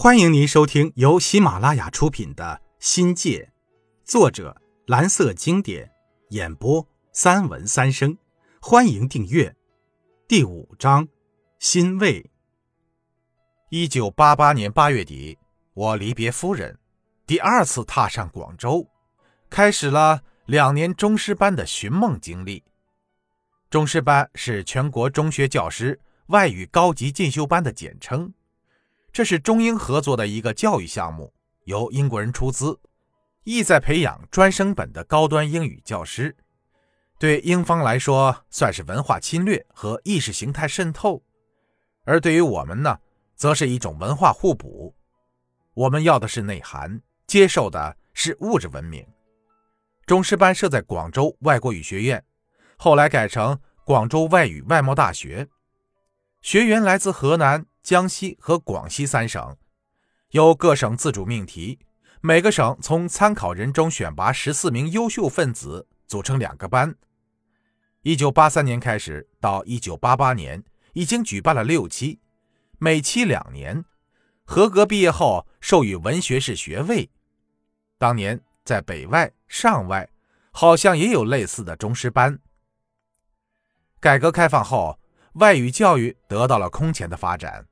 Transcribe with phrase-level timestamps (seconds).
[0.00, 3.50] 欢迎您收听由喜马拉雅出品的《新界》，
[4.08, 4.56] 作者
[4.86, 5.90] 蓝色经典，
[6.28, 8.16] 演播三文三生。
[8.60, 9.56] 欢迎订阅。
[10.28, 11.08] 第五章，
[11.58, 12.30] 欣慰。
[13.70, 15.36] 一九八八年八月底，
[15.74, 16.78] 我离别夫人，
[17.26, 18.88] 第二次踏上广州，
[19.50, 22.62] 开始了两年中师班的寻梦经历。
[23.68, 28.32] 中师班是全国中学教师外语高级进修班的简称。
[29.12, 31.32] 这是中英合作的一个教育项目，
[31.64, 32.78] 由英国人出资，
[33.44, 36.36] 意在培养专升本的高端英语教师。
[37.18, 41.20] 对英方来说，算是文化侵略和意识形态渗透；
[42.04, 42.98] 而对于我们呢，
[43.34, 44.94] 则是一种文化互补。
[45.74, 49.04] 我们要的是内涵，接受的是物质文明。
[50.06, 52.24] 中师班设在广州外国语学院，
[52.76, 55.48] 后来改成广州外语外贸大学，
[56.40, 57.66] 学员来自河南。
[57.88, 59.56] 江西和广西三省，
[60.32, 61.78] 由各省自主命题，
[62.20, 66.94] 每个省从参考人中选拔十四名优秀分子，组成两个班。
[68.02, 72.20] 一九八三年开始到一九八八年，已经举办了六期，
[72.76, 73.82] 每期两年，
[74.44, 77.08] 合格毕业后授予文学士学位。
[77.96, 80.10] 当年在北外、上外，
[80.50, 82.38] 好像也有类似的中师班。
[83.98, 85.00] 改革开放后，
[85.36, 87.66] 外语教育得到了空前的发展。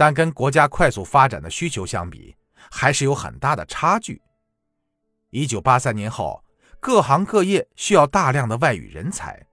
[0.00, 2.34] 但跟国家快速发展的需求相比，
[2.70, 4.22] 还是有很大的差距。
[5.28, 6.42] 一九八三年后，
[6.80, 9.46] 各行各业需要大量的外语人才，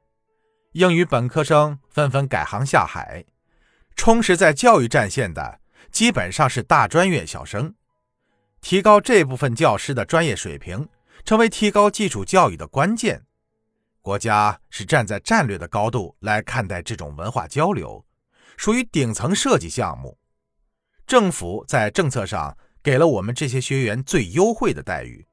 [0.72, 3.25] 英语本科生纷纷改行下海，
[3.98, 5.59] 充实在教育战线的
[5.92, 7.75] 基本上是大专院校生。
[8.62, 10.88] 提高这部分教师的专业水平，
[11.25, 13.22] 成为提高基础教育的关键。
[14.02, 18.06] 国家是站在战略的高度来看待这种文化交流，
[18.56, 20.18] 属于顶层设计项目。
[21.08, 25.25] 政府在政策上给了我们这些学员最优惠的待遇，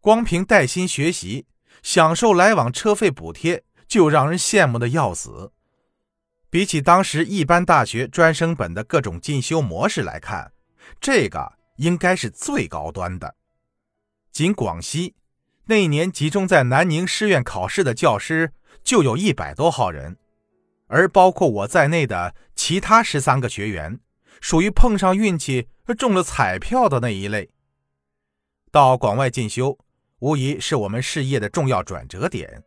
[0.00, 1.46] 光凭带薪学习，
[1.80, 5.52] 享受来往车费补贴，就让人羡慕的要死。
[6.50, 10.52] 比起当时一般大学专升本的各种进修模式来看，
[11.00, 13.36] 这个应该是最高端的。
[14.32, 15.14] 仅广西
[15.66, 18.52] 那一年集中在南宁师院考试的教师
[18.82, 20.16] 就有一百多号人，
[20.88, 24.00] 而包括我在内的其他十三个学员。
[24.40, 27.50] 属于碰上运气中了彩票的那一类。
[28.70, 29.78] 到广外进修，
[30.18, 32.62] 无疑是我们事业的重要转折点。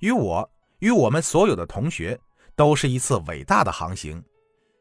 [0.00, 0.50] 与我
[0.80, 2.18] 与我们所有的同学，
[2.56, 4.22] 都是一次伟大的航行，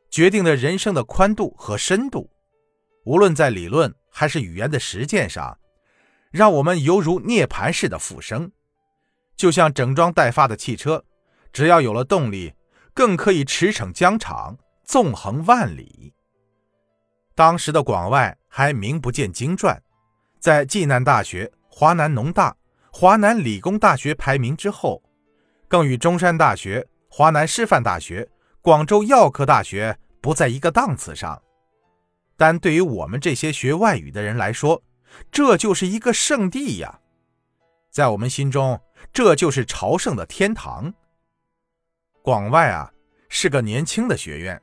[0.10, 2.30] 决定了人生的宽度和深度。
[3.06, 5.58] 无论在理论还是语言的实践上，
[6.32, 8.52] 让我们犹如涅槃式的复生，
[9.36, 11.04] 就像整装待发的汽车，
[11.54, 12.54] 只要有了动力，
[12.94, 14.58] 更可以驰骋疆场。
[14.90, 16.12] 纵横万里。
[17.36, 19.80] 当时的广外还名不见经传，
[20.40, 22.58] 在暨南大学、华南农大、
[22.92, 25.00] 华南理工大学排名之后，
[25.68, 28.28] 更与中山大学、华南师范大学、
[28.64, 31.40] 广州药科大学不在一个档次上。
[32.36, 34.82] 但对于我们这些学外语的人来说，
[35.32, 37.00] 这就是一个圣地呀！
[37.92, 38.82] 在我们心中，
[39.14, 40.92] 这就是朝圣的天堂。
[42.24, 42.92] 广外啊，
[43.28, 44.60] 是个年轻的学院。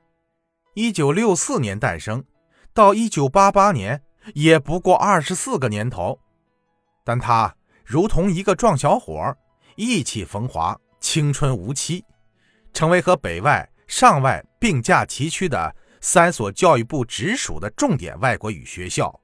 [0.79, 2.23] 一九六四年诞生，
[2.75, 4.03] 到一九八八年
[4.35, 6.21] 也不过二十四个年头，
[7.03, 9.35] 但他如同一个壮小伙，
[9.77, 12.05] 意气风华，青春无期，
[12.75, 19.19] 成为和北外、上外并驾齐驱的三所教育部直属的重点外国语学校。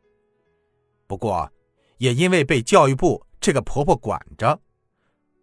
[1.06, 1.52] 不过，
[1.98, 4.58] 也因为被教育部这个婆婆管着，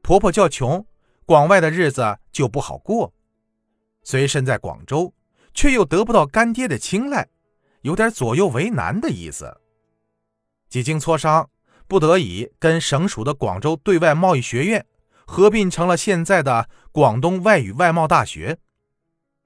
[0.02, 0.84] 婆婆较穷，
[1.28, 3.14] 广外的日子就不好过，
[4.02, 5.14] 虽身在广州。
[5.60, 7.28] 却又得不到干爹的青睐，
[7.82, 9.60] 有点左右为难的意思。
[10.70, 11.50] 几经磋商，
[11.86, 14.86] 不得已跟省属的广州对外贸易学院
[15.26, 18.58] 合并成了现在的广东外语外贸大学。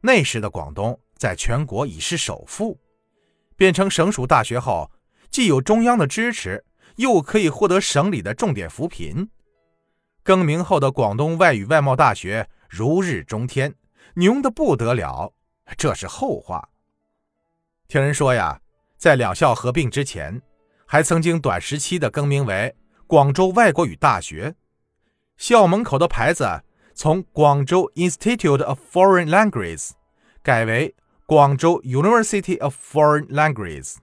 [0.02, 2.80] 那时的广东在全国已是首富，
[3.56, 4.92] 变成省属大学后，
[5.32, 6.64] 既有中央的支持，
[6.98, 9.28] 又可以获得省里的重点扶贫。
[10.22, 13.74] 更名后的广东外语外贸大学如日中天，
[14.14, 15.34] 牛的不得了。
[15.78, 16.70] 这是后话。
[17.88, 18.62] 听人说呀，
[18.98, 20.42] 在两校合并之前，
[20.86, 22.76] 还曾经短时期的更名为
[23.08, 24.56] 广州外国语大学，
[25.38, 26.64] 校门口的牌子
[26.96, 29.92] 从广州 Institute of Foreign Languages
[30.42, 30.96] 改为
[31.26, 33.98] 广州 University of Foreign Languages，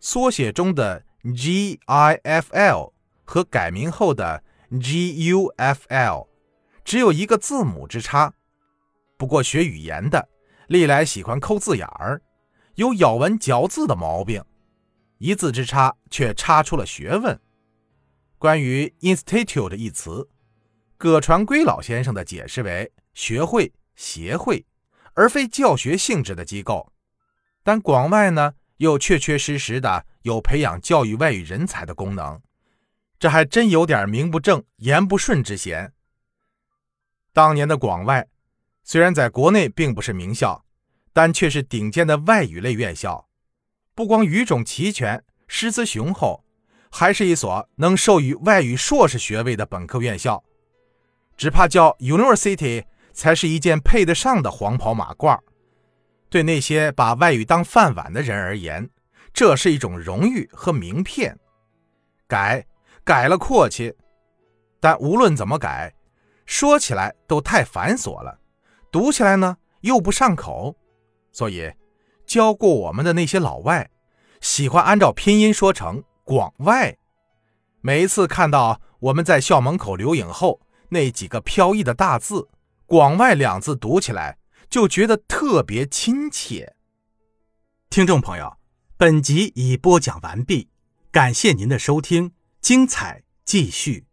[0.00, 2.92] 缩写中的 GIFL
[3.24, 6.28] 和改名后的 GUFL
[6.84, 8.32] 只有一个字母之差。
[9.16, 10.28] 不过学语言的。
[10.68, 12.20] 历来喜欢抠字眼儿，
[12.74, 14.44] 有咬文嚼字的毛病，
[15.18, 17.38] 一字之差却差出了学问。
[18.38, 20.28] 关于 “institute” 一词，
[20.96, 24.66] 葛传圭老先生的解释为学会、协会，
[25.14, 26.92] 而非教学性质的机构。
[27.62, 32.40] 但广外呢，又确确实实的有培养教育外语人才的功能，
[33.18, 35.92] 这还真有点名不正言不顺之嫌。
[37.32, 38.28] 当年的广外，
[38.88, 40.64] 虽然在国内并不是名校，
[41.12, 43.26] 但却是顶尖的外语类院校，
[43.96, 46.44] 不光语种齐全、师资雄厚，
[46.92, 50.44] 还是一所能授予外语硕士学位的本科院校。
[51.36, 55.36] 只怕叫 University 才是一件配得上的黄袍马褂。
[56.30, 58.88] 对那些把外语当饭碗的人而言，
[59.34, 61.36] 这是一种荣誉和名片。
[62.28, 62.64] 改
[63.02, 63.92] 改了阔气，
[64.78, 65.92] 但无论怎么改。
[66.44, 68.38] 说起来都太繁琐了，
[68.90, 70.76] 读起来呢又不上口，
[71.32, 71.72] 所以
[72.26, 73.90] 教过我们的那些老外
[74.40, 76.96] 喜欢按照拼音说成“广外”。
[77.82, 82.48] 每一次看到我们在校门口留影后那几个飘逸的大字
[82.86, 84.38] “广外”两字，读起来
[84.68, 86.74] 就觉得特别亲切。
[87.90, 88.56] 听众朋友，
[88.96, 90.68] 本集已播讲完毕，
[91.12, 94.06] 感谢您的收听，精彩继续。